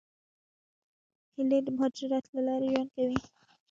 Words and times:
هیلۍ 1.33 1.59
د 1.65 1.67
مهاجرت 1.75 2.25
له 2.35 2.41
لارې 2.47 2.67
ژوند 2.73 2.89
کوي 2.95 3.19